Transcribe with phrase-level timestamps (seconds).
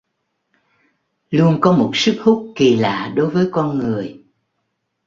[1.29, 4.23] Luôn có một sức hút kỳ lạ đối với con người